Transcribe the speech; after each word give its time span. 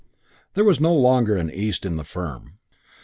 There 0.55 0.63
was 0.63 0.79
no 0.79 0.95
longer 0.95 1.35
an 1.35 1.51
East 1.51 1.85
in 1.85 1.95
the 1.95 2.03
firm. 2.03 2.57